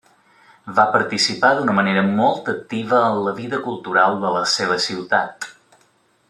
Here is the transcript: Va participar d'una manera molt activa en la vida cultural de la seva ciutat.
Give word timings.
Va 0.77 0.85
participar 0.95 1.51
d'una 1.59 1.75
manera 1.79 2.03
molt 2.07 2.49
activa 2.55 3.03
en 3.11 3.21
la 3.29 3.35
vida 3.41 3.61
cultural 3.67 4.19
de 4.25 4.33
la 4.39 4.43
seva 4.57 4.81
ciutat. 4.89 5.51